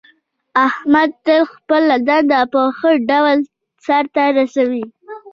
احمد 0.67 1.09
تل 1.25 1.41
خپله 1.53 1.95
دنده 2.07 2.39
په 2.53 2.61
ښه 2.77 2.91
ډول 3.09 3.37
سرته 3.85 4.23
رسوي. 4.37 4.85